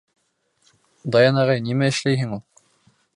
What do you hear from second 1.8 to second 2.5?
эшләйһең ул?